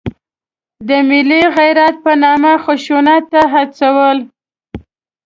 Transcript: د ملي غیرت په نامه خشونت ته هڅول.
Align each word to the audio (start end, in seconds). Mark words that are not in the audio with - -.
د 0.87 0.89
ملي 1.09 1.41
غیرت 1.57 1.95
په 2.05 2.11
نامه 2.23 2.53
خشونت 2.63 3.23
ته 3.33 3.41
هڅول. 3.53 4.17